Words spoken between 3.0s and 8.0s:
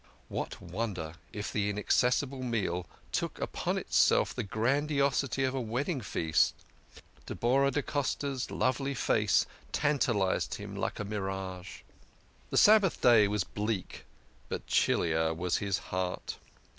took upon itself the grandiosity of a wedding feast! Deborah da